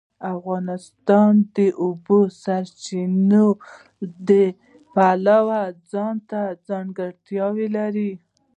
[0.35, 3.45] افغانستان د د اوبو سرچینې
[4.29, 4.29] د
[4.93, 8.11] پلوه ځانته ځانګړتیا لري.